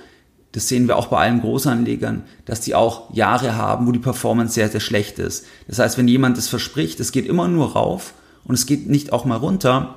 [0.50, 4.54] das sehen wir auch bei allen Großanlegern, dass die auch Jahre haben, wo die Performance
[4.54, 5.46] sehr, sehr schlecht ist.
[5.68, 8.14] Das heißt, wenn jemand das verspricht, es geht immer nur rauf
[8.44, 9.94] und es geht nicht auch mal runter,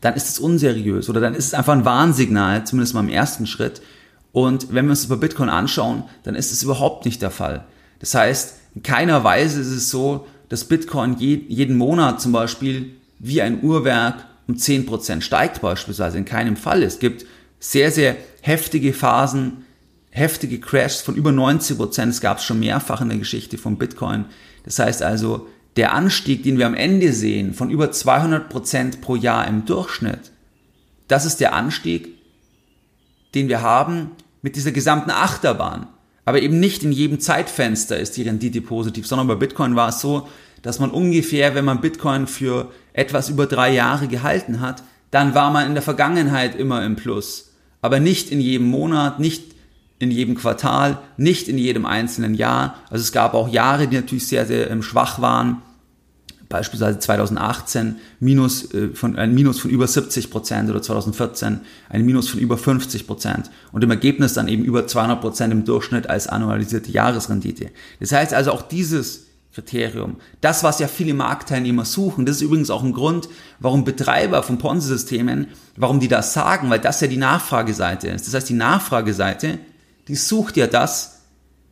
[0.00, 3.46] dann ist es unseriös oder dann ist es einfach ein Warnsignal, zumindest mal im ersten
[3.46, 3.82] Schritt.
[4.32, 7.64] Und wenn wir uns das bei Bitcoin anschauen, dann ist es überhaupt nicht der Fall.
[7.98, 13.42] Das heißt, in keiner Weise ist es so, dass Bitcoin jeden Monat zum Beispiel wie
[13.42, 16.18] ein Uhrwerk um 10% steigt beispielsweise.
[16.18, 16.82] In keinem Fall.
[16.82, 17.26] Es gibt
[17.58, 19.64] sehr, sehr heftige Phasen,
[20.10, 22.08] heftige Crashs von über 90%.
[22.08, 24.26] Es gab es schon mehrfach in der Geschichte von Bitcoin.
[24.64, 29.14] Das heißt also, der Anstieg, den wir am Ende sehen, von über 200 Prozent pro
[29.14, 30.32] Jahr im Durchschnitt,
[31.06, 32.08] das ist der Anstieg,
[33.36, 34.10] den wir haben
[34.42, 35.86] mit dieser gesamten Achterbahn.
[36.24, 40.00] Aber eben nicht in jedem Zeitfenster ist die Rendite positiv, sondern bei Bitcoin war es
[40.00, 40.26] so,
[40.62, 45.52] dass man ungefähr, wenn man Bitcoin für etwas über drei Jahre gehalten hat, dann war
[45.52, 47.52] man in der Vergangenheit immer im Plus.
[47.82, 49.54] Aber nicht in jedem Monat, nicht
[50.00, 52.74] in jedem Quartal, nicht in jedem einzelnen Jahr.
[52.90, 55.62] Also es gab auch Jahre, die natürlich sehr, sehr ähm, schwach waren
[56.48, 62.28] beispielsweise 2018 Minus äh, von, ein Minus von über 70 Prozent oder 2014 ein Minus
[62.28, 66.26] von über 50 Prozent und im Ergebnis dann eben über 200 Prozent im Durchschnitt als
[66.26, 67.70] annualisierte Jahresrendite.
[68.00, 72.70] Das heißt also auch dieses Kriterium, das was ja viele Marktteilnehmer suchen, das ist übrigens
[72.70, 77.16] auch ein Grund, warum Betreiber von Ponzi-Systemen, warum die das sagen, weil das ja die
[77.16, 78.26] Nachfrageseite ist.
[78.26, 79.58] Das heißt, die Nachfrageseite,
[80.06, 81.22] die sucht ja das,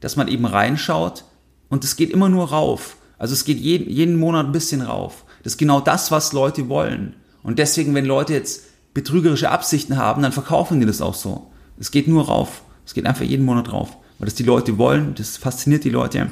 [0.01, 1.25] dass man eben reinschaut
[1.69, 2.97] und es geht immer nur rauf.
[3.18, 5.24] Also es geht jeden, jeden Monat ein bisschen rauf.
[5.42, 7.14] Das ist genau das, was Leute wollen.
[7.42, 11.50] Und deswegen, wenn Leute jetzt betrügerische Absichten haben, dann verkaufen die das auch so.
[11.79, 12.62] Es geht nur rauf.
[12.85, 13.96] Es geht einfach jeden Monat rauf.
[14.18, 16.31] Weil das die Leute wollen, das fasziniert die Leute.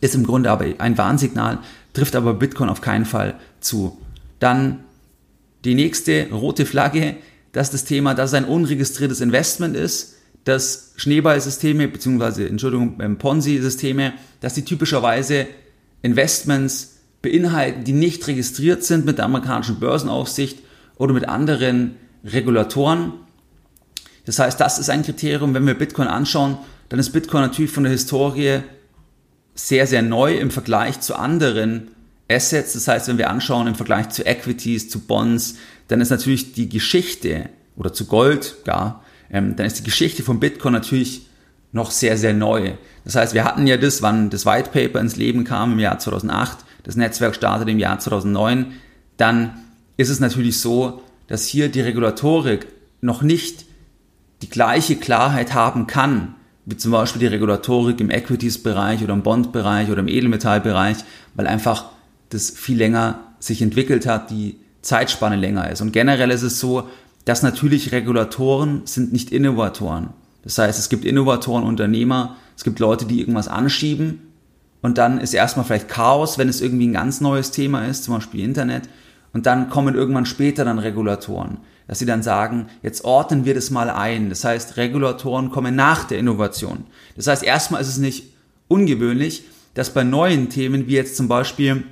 [0.00, 1.58] Ist im Grunde aber ein Warnsignal,
[1.92, 3.98] trifft aber Bitcoin auf keinen Fall zu.
[4.40, 4.80] Dann
[5.64, 7.16] die nächste rote Flagge,
[7.52, 14.12] dass das Thema, dass es ein unregistriertes Investment ist, dass Schneeballsysteme, beziehungsweise, Entschuldigung, ähm, Ponzi-Systeme,
[14.40, 15.46] dass die typischerweise
[16.02, 20.58] Investments beinhalten, die nicht registriert sind mit der amerikanischen Börsenaufsicht
[20.96, 23.12] oder mit anderen Regulatoren.
[24.24, 25.54] Das heißt, das ist ein Kriterium.
[25.54, 28.60] Wenn wir Bitcoin anschauen, dann ist Bitcoin natürlich von der Historie
[29.54, 31.90] sehr, sehr neu im Vergleich zu anderen
[32.28, 32.74] Assets.
[32.74, 35.56] Das heißt, wenn wir anschauen im Vergleich zu Equities, zu Bonds,
[35.88, 40.40] dann ist natürlich die Geschichte oder zu Gold gar, ähm, dann ist die Geschichte von
[40.40, 41.25] Bitcoin natürlich
[41.76, 42.72] noch sehr, sehr neu.
[43.04, 46.00] Das heißt, wir hatten ja das, wann das White Paper ins Leben kam im Jahr
[46.00, 48.72] 2008, das Netzwerk startete im Jahr 2009,
[49.16, 49.54] dann
[49.96, 52.66] ist es natürlich so, dass hier die Regulatorik
[53.00, 53.66] noch nicht
[54.42, 56.34] die gleiche Klarheit haben kann,
[56.64, 60.98] wie zum Beispiel die Regulatorik im Equities-Bereich oder im Bond-Bereich oder im Edelmetall-Bereich,
[61.34, 61.86] weil einfach
[62.30, 65.80] das viel länger sich entwickelt hat, die Zeitspanne länger ist.
[65.80, 66.88] Und generell ist es so,
[67.24, 70.10] dass natürlich Regulatoren sind nicht Innovatoren.
[70.46, 74.22] Das heißt, es gibt Innovatoren, Unternehmer, es gibt Leute, die irgendwas anschieben
[74.80, 78.14] und dann ist erstmal vielleicht Chaos, wenn es irgendwie ein ganz neues Thema ist, zum
[78.14, 78.88] Beispiel Internet.
[79.32, 83.72] Und dann kommen irgendwann später dann Regulatoren, dass sie dann sagen, jetzt ordnen wir das
[83.72, 84.28] mal ein.
[84.28, 86.84] Das heißt, Regulatoren kommen nach der Innovation.
[87.16, 88.32] Das heißt, erstmal ist es nicht
[88.68, 89.42] ungewöhnlich,
[89.74, 91.82] dass bei neuen Themen, wie jetzt zum Beispiel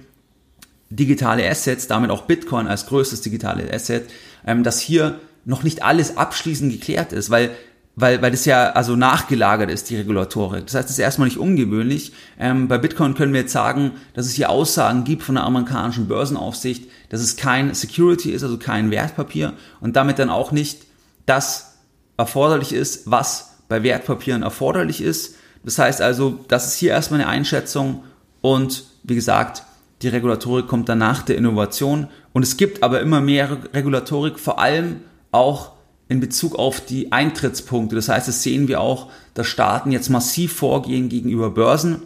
[0.88, 4.08] digitale Assets, damit auch Bitcoin als größtes digitales Asset,
[4.46, 7.50] ähm, dass hier noch nicht alles abschließend geklärt ist, weil
[7.96, 10.66] weil, weil das ja also nachgelagert ist, die Regulatorik.
[10.66, 12.12] Das heißt, es ist erstmal nicht ungewöhnlich.
[12.38, 16.08] Ähm, bei Bitcoin können wir jetzt sagen, dass es hier Aussagen gibt von der amerikanischen
[16.08, 20.82] Börsenaufsicht, dass es kein Security ist, also kein Wertpapier und damit dann auch nicht
[21.26, 21.76] das
[22.16, 25.36] erforderlich ist, was bei Wertpapieren erforderlich ist.
[25.64, 28.02] Das heißt also, das ist hier erstmal eine Einschätzung
[28.40, 29.62] und wie gesagt,
[30.02, 34.58] die Regulatorik kommt dann nach der Innovation und es gibt aber immer mehr Regulatorik, vor
[34.58, 35.72] allem auch
[36.08, 37.96] in Bezug auf die Eintrittspunkte.
[37.96, 42.02] Das heißt, das sehen wir auch, dass Staaten jetzt massiv vorgehen gegenüber Börsen,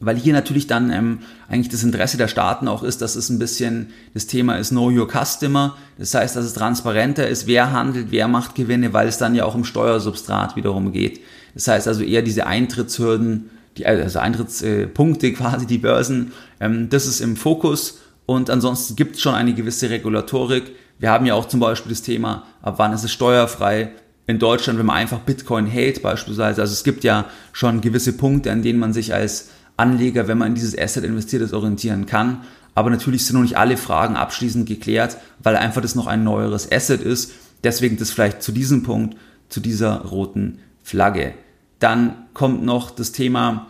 [0.00, 3.38] weil hier natürlich dann ähm, eigentlich das Interesse der Staaten auch ist, dass es ein
[3.38, 5.76] bisschen das Thema ist Know Your Customer.
[5.98, 9.44] Das heißt, dass es transparenter ist, wer handelt, wer macht Gewinne, weil es dann ja
[9.44, 11.20] auch im Steuersubstrat wiederum geht.
[11.54, 17.20] Das heißt also eher diese Eintrittshürden, die, also Eintrittspunkte quasi, die Börsen, ähm, das ist
[17.20, 17.98] im Fokus.
[18.26, 22.02] Und ansonsten gibt es schon eine gewisse Regulatorik, wir haben ja auch zum Beispiel das
[22.02, 23.92] Thema, ab wann ist es steuerfrei
[24.26, 26.60] in Deutschland, wenn man einfach Bitcoin hält beispielsweise.
[26.60, 30.48] Also es gibt ja schon gewisse Punkte, an denen man sich als Anleger, wenn man
[30.48, 32.42] in dieses Asset investiert ist, orientieren kann.
[32.74, 36.70] Aber natürlich sind noch nicht alle Fragen abschließend geklärt, weil einfach das noch ein neueres
[36.70, 37.32] Asset ist.
[37.64, 39.16] Deswegen das vielleicht zu diesem Punkt,
[39.48, 41.34] zu dieser roten Flagge.
[41.78, 43.68] Dann kommt noch das Thema,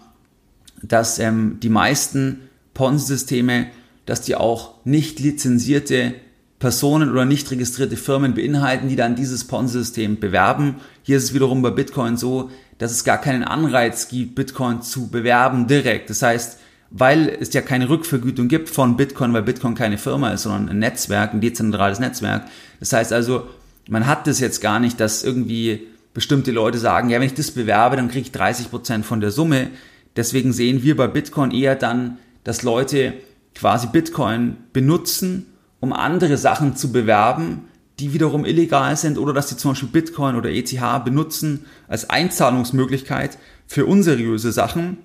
[0.82, 2.40] dass ähm, die meisten
[2.74, 3.66] Ponzi-Systeme,
[4.06, 6.14] dass die auch nicht lizenzierte
[6.58, 10.76] Personen oder nicht registrierte Firmen beinhalten, die dann dieses Ponzi-System bewerben.
[11.02, 15.08] Hier ist es wiederum bei Bitcoin so, dass es gar keinen Anreiz gibt, Bitcoin zu
[15.08, 16.10] bewerben direkt.
[16.10, 16.58] Das heißt,
[16.90, 20.78] weil es ja keine Rückvergütung gibt von Bitcoin, weil Bitcoin keine Firma ist, sondern ein
[20.78, 22.46] Netzwerk, ein dezentrales Netzwerk.
[22.80, 23.46] Das heißt also,
[23.88, 27.50] man hat das jetzt gar nicht, dass irgendwie bestimmte Leute sagen, ja, wenn ich das
[27.50, 29.68] bewerbe, dann kriege ich 30 Prozent von der Summe.
[30.16, 33.14] Deswegen sehen wir bei Bitcoin eher dann, dass Leute
[33.54, 35.46] quasi Bitcoin benutzen,
[35.80, 40.36] um andere Sachen zu bewerben, die wiederum illegal sind oder dass sie zum Beispiel Bitcoin
[40.36, 44.98] oder ETH benutzen als Einzahlungsmöglichkeit für unseriöse Sachen.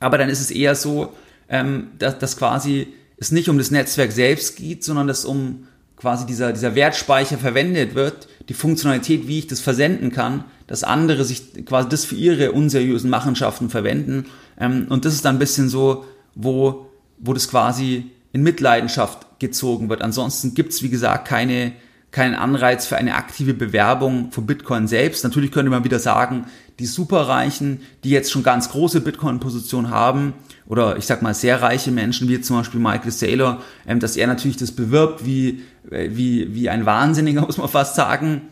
[0.00, 1.12] Aber dann ist es eher so,
[1.48, 6.26] ähm, dass, dass quasi es nicht um das Netzwerk selbst geht, sondern dass um quasi
[6.26, 11.64] dieser, dieser Wertspeicher verwendet wird, die Funktionalität, wie ich das versenden kann, dass andere sich
[11.64, 14.26] quasi das für ihre unseriösen Machenschaften verwenden.
[14.58, 16.04] Ähm, und das ist dann ein bisschen so,
[16.34, 16.86] wo,
[17.18, 20.02] wo das quasi in Mitleidenschaft gezogen wird.
[20.02, 21.72] Ansonsten gibt es, wie gesagt, keine,
[22.10, 25.24] keinen Anreiz für eine aktive Bewerbung von Bitcoin selbst.
[25.24, 26.46] Natürlich könnte man wieder sagen,
[26.78, 30.34] die Superreichen, die jetzt schon ganz große Bitcoin-Positionen haben,
[30.66, 34.26] oder ich sag mal sehr reiche Menschen, wie zum Beispiel Michael Saylor, ähm, dass er
[34.26, 38.42] natürlich das bewirbt wie, äh, wie, wie ein Wahnsinniger, muss man fast sagen,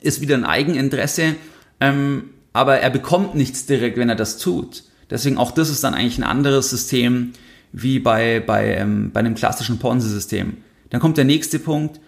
[0.00, 1.36] ist wieder ein Eigeninteresse,
[1.80, 4.84] ähm, aber er bekommt nichts direkt, wenn er das tut.
[5.10, 7.32] Deswegen auch das ist dann eigentlich ein anderes System,
[7.72, 10.58] wie bei, bei, ähm, bei einem klassischen Ponzi-System.
[10.90, 12.00] Dann kommt der nächste Punkt,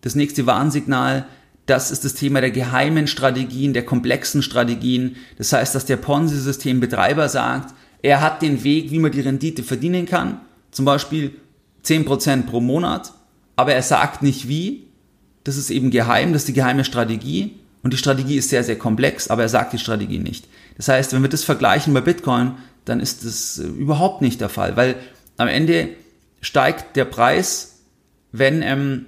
[0.00, 1.26] das nächste Warnsignal,
[1.66, 5.16] das ist das Thema der geheimen Strategien, der komplexen Strategien.
[5.38, 10.06] Das heißt, dass der Ponzi-Systembetreiber sagt, er hat den Weg, wie man die Rendite verdienen
[10.06, 10.40] kann,
[10.72, 11.36] zum Beispiel
[11.84, 13.12] 10% pro Monat,
[13.54, 14.88] aber er sagt nicht wie.
[15.44, 17.56] Das ist eben geheim, das ist die geheime Strategie.
[17.82, 20.46] Und die Strategie ist sehr, sehr komplex, aber er sagt die Strategie nicht.
[20.76, 22.52] Das heißt, wenn wir das vergleichen bei Bitcoin,
[22.84, 24.96] dann ist das äh, überhaupt nicht der Fall, weil
[25.36, 25.90] am Ende
[26.40, 27.80] steigt der Preis,
[28.32, 29.06] wenn, ähm,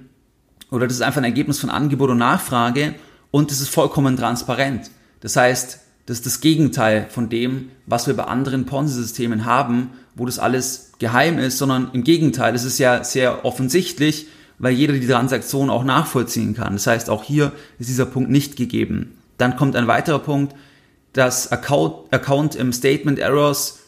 [0.71, 2.95] oder das ist einfach ein Ergebnis von Angebot und Nachfrage
[3.31, 4.91] und das ist vollkommen transparent.
[5.21, 10.25] Das heißt, das ist das Gegenteil von dem, was wir bei anderen Ponzi-Systemen haben, wo
[10.25, 14.27] das alles geheim ist, sondern im Gegenteil, es ist ja sehr offensichtlich,
[14.59, 16.73] weil jeder die Transaktion auch nachvollziehen kann.
[16.73, 19.17] Das heißt, auch hier ist dieser Punkt nicht gegeben.
[19.37, 20.55] Dann kommt ein weiterer Punkt,
[21.15, 23.79] dass Account, Account im Statement Errors,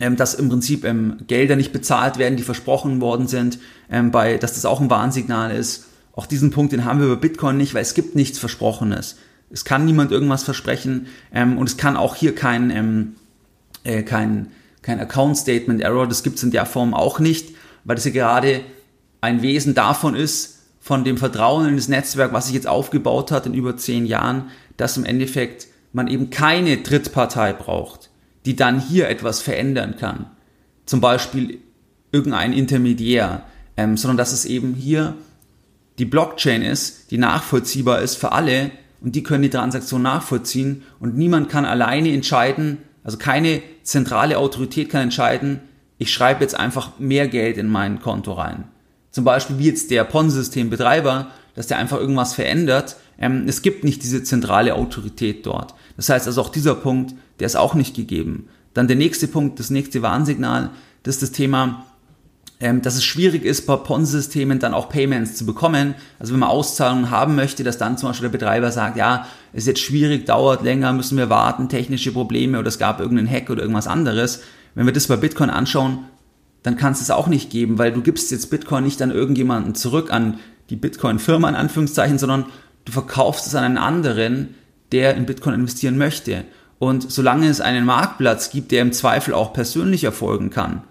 [0.00, 4.36] ähm, dass im Prinzip ähm, Gelder nicht bezahlt werden, die versprochen worden sind, ähm, bei,
[4.36, 5.86] dass das auch ein Warnsignal ist.
[6.16, 9.16] auch diesen Punkt, den haben wir über Bitcoin nicht, weil es gibt nichts Versprochenes.
[9.50, 13.14] Es kann niemand irgendwas versprechen ähm, und es kann auch hier kein, ähm,
[13.84, 14.50] äh, kein,
[14.82, 18.10] kein Account Statement Error, das gibt es in der Form auch nicht, weil das ja
[18.10, 18.62] gerade
[19.20, 23.46] ein Wesen davon ist, von dem Vertrauen in das Netzwerk, was sich jetzt aufgebaut hat
[23.46, 28.10] in über zehn Jahren, dass im Endeffekt man eben keine Drittpartei braucht,
[28.44, 30.26] die dann hier etwas verändern kann.
[30.86, 31.58] Zum Beispiel
[32.12, 33.44] irgendein Intermediär,
[33.76, 35.14] ähm, sondern dass es eben hier
[35.98, 41.16] die Blockchain ist, die nachvollziehbar ist für alle und die können die Transaktion nachvollziehen und
[41.16, 45.60] niemand kann alleine entscheiden, also keine zentrale Autorität kann entscheiden,
[45.98, 48.64] ich schreibe jetzt einfach mehr Geld in mein Konto rein.
[49.10, 52.96] Zum Beispiel wie jetzt der PON-Systembetreiber, dass der einfach irgendwas verändert.
[53.18, 55.74] Ähm, es gibt nicht diese zentrale Autorität dort.
[55.96, 58.48] Das heißt also auch dieser Punkt, der ist auch nicht gegeben.
[58.74, 60.70] Dann der nächste Punkt, das nächste Warnsignal,
[61.04, 61.86] das ist das Thema,
[62.60, 65.94] ähm, dass es schwierig ist, bei PON-Systemen dann auch Payments zu bekommen.
[66.18, 69.66] Also wenn man Auszahlungen haben möchte, dass dann zum Beispiel der Betreiber sagt, ja, ist
[69.66, 73.62] jetzt schwierig, dauert länger, müssen wir warten, technische Probleme oder es gab irgendeinen Hack oder
[73.62, 74.42] irgendwas anderes.
[74.74, 76.06] Wenn wir das bei Bitcoin anschauen,
[76.62, 80.10] dann kannst es auch nicht geben, weil du gibst jetzt Bitcoin nicht an irgendjemanden zurück,
[80.10, 80.38] an
[80.70, 82.46] die Bitcoin-Firma in Anführungszeichen, sondern
[82.84, 84.54] du verkaufst es an einen anderen,
[84.92, 86.44] der in Bitcoin investieren möchte.
[86.78, 90.82] Und solange es einen Marktplatz gibt, der im Zweifel auch persönlich erfolgen kann,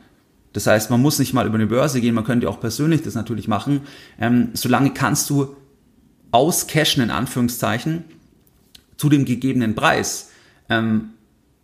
[0.54, 3.16] das heißt, man muss nicht mal über eine Börse gehen, man könnte auch persönlich das
[3.16, 3.82] natürlich machen,
[4.20, 5.56] ähm, solange kannst du
[6.32, 8.06] auscashen in Anführungszeichen
[8.98, 10.30] zu dem gegebenen Preis.
[10.70, 11.10] Ähm,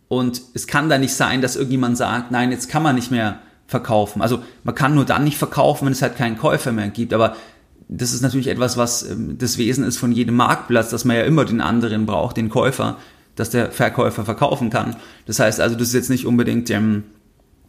[0.08, 3.38] und es kann da nicht sein, dass irgendjemand sagt, nein, jetzt kann man nicht mehr
[3.68, 4.22] verkaufen.
[4.22, 7.14] Also man kann nur dann nicht verkaufen, wenn es halt keinen Käufer mehr gibt.
[7.14, 7.36] Aber
[7.92, 11.22] das ist natürlich etwas, was ähm, das Wesen ist von jedem Marktplatz, dass man ja
[11.24, 12.98] immer den anderen braucht, den Käufer,
[13.34, 14.96] dass der Verkäufer verkaufen kann.
[15.26, 17.04] Das heißt also, das ist jetzt nicht unbedingt ähm,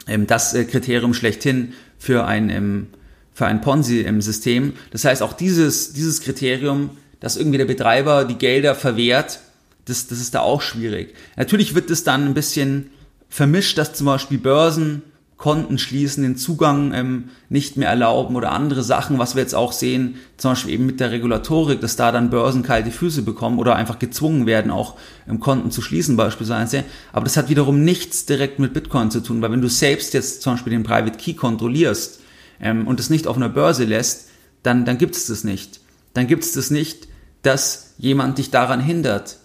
[0.06, 2.86] ähm, das äh, Kriterium schlechthin für ein, ähm,
[3.34, 4.74] für ein Ponzi-System.
[4.90, 9.40] Das heißt, auch dieses, dieses Kriterium, dass irgendwie der Betreiber die Gelder verwehrt,
[9.86, 11.14] das, das ist da auch schwierig.
[11.36, 12.90] Natürlich wird es dann ein bisschen
[13.28, 15.02] vermischt, dass zum Beispiel Börsen
[15.42, 19.72] Konten schließen, den Zugang ähm, nicht mehr erlauben oder andere Sachen, was wir jetzt auch
[19.72, 23.74] sehen, zum Beispiel eben mit der Regulatorik, dass da dann Börsen kalte Füße bekommen oder
[23.74, 24.94] einfach gezwungen werden, auch
[25.28, 26.84] ähm, Konten zu schließen beispielsweise.
[27.12, 30.42] Aber das hat wiederum nichts direkt mit Bitcoin zu tun, weil wenn du selbst jetzt
[30.42, 32.20] zum Beispiel den Private Key kontrollierst
[32.60, 34.28] ähm, und es nicht auf einer Börse lässt,
[34.62, 35.80] dann, dann gibt es das nicht.
[36.14, 37.08] Dann gibt es das nicht,
[37.42, 39.38] dass jemand dich daran hindert,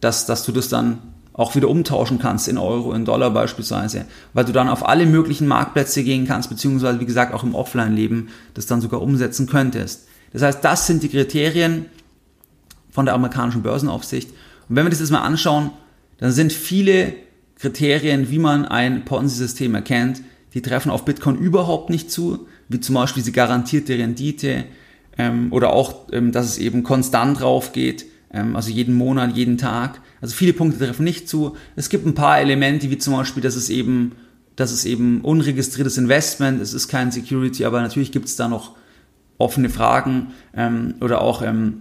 [0.00, 0.98] dass, dass du das dann
[1.40, 5.48] auch wieder umtauschen kannst in Euro, in Dollar beispielsweise, weil du dann auf alle möglichen
[5.48, 10.06] Marktplätze gehen kannst, beziehungsweise wie gesagt auch im Offline-Leben das dann sogar umsetzen könntest.
[10.34, 11.86] Das heißt, das sind die Kriterien
[12.90, 14.28] von der amerikanischen Börsenaufsicht.
[14.68, 15.70] Und wenn wir das jetzt mal anschauen,
[16.18, 17.14] dann sind viele
[17.58, 20.20] Kriterien, wie man ein Ponzi-System erkennt,
[20.52, 24.64] die treffen auf Bitcoin überhaupt nicht zu, wie zum Beispiel diese garantierte Rendite
[25.16, 30.00] ähm, oder auch, ähm, dass es eben konstant drauf geht, also jeden Monat, jeden Tag.
[30.20, 31.56] Also viele Punkte treffen nicht zu.
[31.76, 34.12] Es gibt ein paar Elemente, wie zum Beispiel, dass es eben,
[34.56, 38.76] dass es eben unregistriertes Investment, es ist kein Security, aber natürlich gibt es da noch
[39.38, 41.80] offene Fragen ähm, oder auch ähm,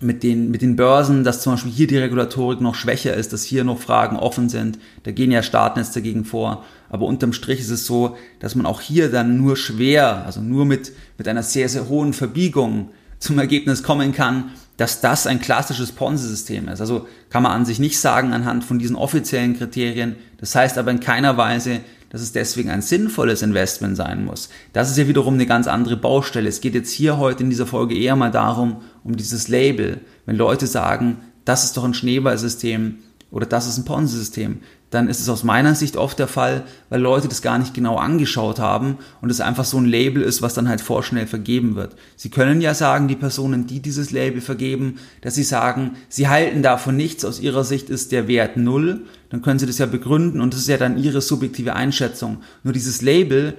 [0.00, 3.44] mit den, mit den Börsen, dass zum Beispiel hier die Regulatorik noch schwächer ist, dass
[3.44, 4.78] hier noch Fragen offen sind.
[5.02, 6.64] Da gehen ja Staaten jetzt dagegen vor.
[6.88, 10.64] Aber unterm Strich ist es so, dass man auch hier dann nur schwer, also nur
[10.64, 15.92] mit, mit einer sehr, sehr hohen Verbiegung zum Ergebnis kommen kann, dass das ein klassisches
[15.92, 16.80] Ponzi-System ist.
[16.80, 20.16] Also kann man an sich nicht sagen anhand von diesen offiziellen Kriterien.
[20.38, 24.48] Das heißt aber in keiner Weise, dass es deswegen ein sinnvolles Investment sein muss.
[24.72, 26.48] Das ist ja wiederum eine ganz andere Baustelle.
[26.48, 30.00] Es geht jetzt hier heute in dieser Folge eher mal darum, um dieses Label.
[30.24, 34.60] Wenn Leute sagen, das ist doch ein Schneeballsystem oder das ist ein Ponzi-System,
[34.90, 37.96] dann ist es aus meiner Sicht oft der Fall, weil Leute das gar nicht genau
[37.96, 41.94] angeschaut haben und es einfach so ein Label ist, was dann halt vorschnell vergeben wird.
[42.16, 46.62] Sie können ja sagen, die Personen, die dieses Label vergeben, dass sie sagen, sie halten
[46.62, 50.40] davon nichts, aus ihrer Sicht ist der Wert null, dann können sie das ja begründen
[50.40, 52.38] und das ist ja dann ihre subjektive Einschätzung.
[52.64, 53.54] Nur dieses Label,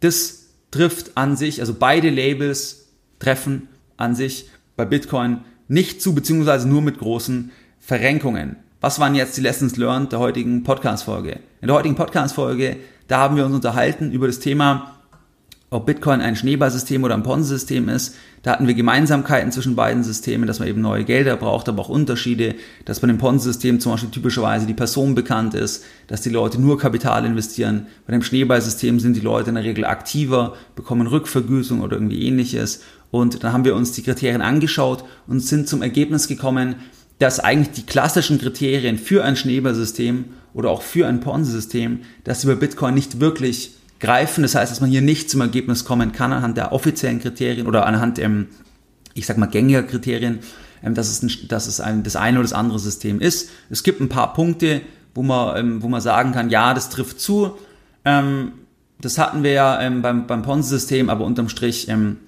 [0.00, 2.88] das trifft an sich, also beide Labels
[3.20, 8.56] treffen an sich bei Bitcoin nicht zu, beziehungsweise nur mit großen Verrenkungen.
[8.84, 11.38] Was waren jetzt die Lessons learned der heutigen Podcast-Folge?
[11.62, 12.76] In der heutigen Podcast-Folge,
[13.08, 14.96] da haben wir uns unterhalten über das Thema,
[15.70, 18.14] ob Bitcoin ein Schneeballsystem oder ein Ponzi-System ist.
[18.42, 21.88] Da hatten wir Gemeinsamkeiten zwischen beiden Systemen, dass man eben neue Gelder braucht, aber auch
[21.88, 26.60] Unterschiede, dass bei dem Ponzi-System zum Beispiel typischerweise die Person bekannt ist, dass die Leute
[26.60, 27.86] nur Kapital investieren.
[28.06, 32.82] Bei dem Schneeballsystem sind die Leute in der Regel aktiver, bekommen Rückvergütung oder irgendwie ähnliches.
[33.10, 36.74] Und dann haben wir uns die Kriterien angeschaut und sind zum Ergebnis gekommen,
[37.18, 42.46] dass eigentlich die klassischen Kriterien für ein Schneeballsystem oder auch für ein Ponzi-System, dass sie
[42.46, 44.42] bei Bitcoin nicht wirklich greifen.
[44.42, 47.86] Das heißt, dass man hier nicht zum Ergebnis kommen kann anhand der offiziellen Kriterien oder
[47.86, 48.48] anhand ähm,
[49.14, 50.40] ich sag mal, gängiger Kriterien,
[50.82, 53.50] ähm, dass es, ein, dass es ein, das eine oder das andere System ist.
[53.70, 54.82] Es gibt ein paar Punkte,
[55.14, 57.56] wo man, ähm, wo man sagen kann, ja, das trifft zu.
[58.04, 58.52] Ähm,
[59.00, 62.18] das hatten wir ja ähm, beim, beim Ponzi-System, aber unterm Strich ähm,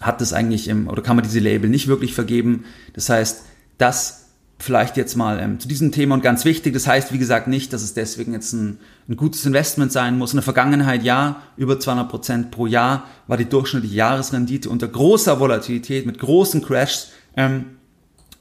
[0.00, 2.64] hat das eigentlich, ähm, oder kann man diese Label nicht wirklich vergeben.
[2.92, 3.44] Das heißt,
[3.78, 4.22] das
[4.58, 7.72] vielleicht jetzt mal ähm, zu diesem Thema und ganz wichtig, das heißt wie gesagt nicht,
[7.72, 10.32] dass es deswegen jetzt ein, ein gutes Investment sein muss.
[10.32, 15.40] In der Vergangenheit ja, über 200 Prozent pro Jahr war die durchschnittliche Jahresrendite unter großer
[15.40, 17.08] Volatilität mit großen Crashs.
[17.36, 17.64] Ähm,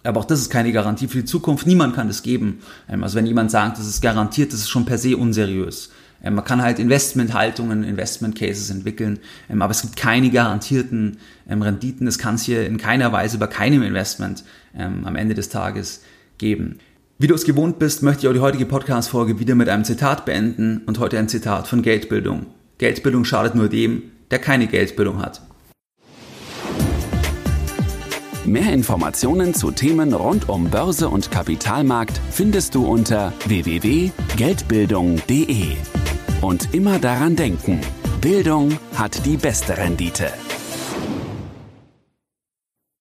[0.04, 1.68] aber auch das ist keine Garantie für die Zukunft.
[1.68, 2.60] Niemand kann das geben.
[2.88, 5.92] Ähm, also wenn jemand sagt, das ist garantiert, das ist schon per se unseriös.
[6.24, 9.20] Ähm, man kann halt Investmenthaltungen, Investment Cases entwickeln,
[9.50, 11.18] ähm, aber es gibt keine garantierten
[11.50, 12.06] ähm, Renditen.
[12.06, 14.44] Das kann es hier in keiner Weise bei keinem Investment
[14.78, 16.03] am Ende des Tages
[16.38, 16.80] geben.
[17.17, 20.26] Wie du es gewohnt bist, möchte ich auch die heutige Podcast-Folge wieder mit einem Zitat
[20.26, 22.47] beenden und heute ein Zitat von Geldbildung.
[22.80, 25.41] Geldbildung schadet nur dem, der keine Geldbildung hat.
[28.43, 35.76] Mehr Informationen zu Themen rund um Börse und Kapitalmarkt findest du unter www.geldbildung.de.
[36.41, 37.82] Und immer daran denken,
[38.19, 40.34] Bildung hat die beste Rendite.